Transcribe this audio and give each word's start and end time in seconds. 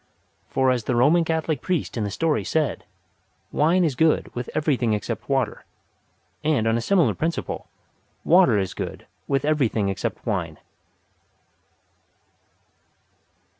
For 0.49 0.71
as 0.71 0.85
the 0.85 0.95
Roman 0.95 1.23
Catholic 1.23 1.61
priest 1.61 1.95
in 1.95 2.03
the 2.03 2.09
story 2.09 2.43
said: 2.43 2.85
"Wine 3.51 3.83
is 3.83 3.93
good 3.93 4.33
with 4.33 4.49
everything 4.55 4.93
except 4.93 5.29
water," 5.29 5.63
and 6.43 6.65
on 6.65 6.75
a 6.75 6.81
similar 6.81 7.13
principle, 7.13 7.67
water 8.23 8.57
is 8.57 8.73
good 8.73 9.05
with 9.27 9.45
everything 9.45 9.89
except 9.89 10.25
wine. 10.25 10.57